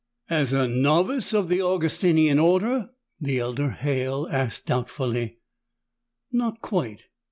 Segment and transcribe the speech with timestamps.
[0.31, 5.37] "As a novice of the Augustinian Order?" the elder Halle asked doubtfully.
[6.31, 7.03] "Not quite."